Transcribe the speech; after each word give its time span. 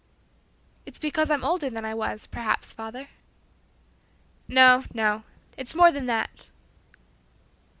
"It's 0.83 0.97
because 0.97 1.29
I'm 1.29 1.43
older 1.43 1.69
than 1.69 1.85
I 1.85 1.93
was, 1.93 2.25
perhaps, 2.25 2.73
father." 2.73 3.09
"No, 4.47 4.83
no; 4.95 5.21
it's 5.57 5.75
more 5.75 5.91
than 5.91 6.07
that." 6.07 6.49